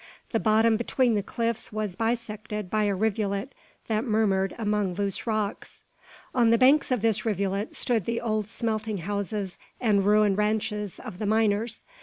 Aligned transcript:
The 0.31 0.39
bottom 0.39 0.77
between 0.77 1.13
the 1.13 1.21
cliffs 1.21 1.71
was 1.71 1.95
bisected 1.95 2.71
by 2.71 2.85
a 2.85 2.95
rivulet 2.95 3.53
that 3.85 4.03
murmured 4.03 4.55
among 4.57 4.95
loose 4.95 5.27
rocks. 5.27 5.83
On 6.33 6.49
the 6.49 6.57
banks 6.57 6.89
of 6.89 7.03
this 7.03 7.23
rivulet 7.23 7.75
stood 7.75 8.05
the 8.05 8.19
old 8.19 8.47
smelting 8.47 8.97
houses 9.05 9.59
and 9.79 10.03
ruined 10.03 10.39
ranches 10.39 10.99
of 10.99 11.19
the 11.19 11.27
miners. 11.27 11.83